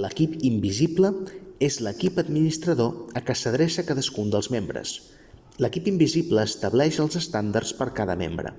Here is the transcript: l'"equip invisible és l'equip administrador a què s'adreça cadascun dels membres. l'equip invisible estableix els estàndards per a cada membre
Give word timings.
l'"equip 0.00 0.32
invisible 0.48 1.10
és 1.68 1.78
l'equip 1.86 2.18
administrador 2.22 2.90
a 3.20 3.22
què 3.30 3.36
s'adreça 3.44 3.84
cadascun 3.92 4.32
dels 4.34 4.48
membres. 4.56 4.92
l'equip 5.66 5.88
invisible 5.94 6.44
estableix 6.52 6.98
els 7.06 7.16
estàndards 7.22 7.72
per 7.80 7.88
a 7.92 7.96
cada 8.02 8.18
membre 8.26 8.52